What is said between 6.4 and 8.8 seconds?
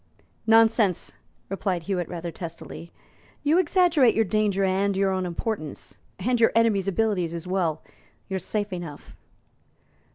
your enemies' abilities as well. You're safe